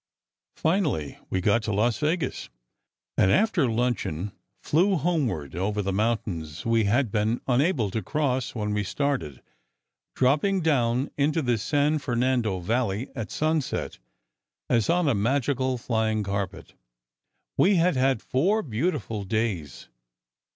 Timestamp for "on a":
14.89-15.13